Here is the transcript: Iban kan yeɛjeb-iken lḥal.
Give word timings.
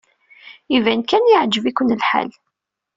Iban 0.75 1.01
kan 1.03 1.23
yeɛjeb-iken 1.31 1.95
lḥal. 1.99 2.29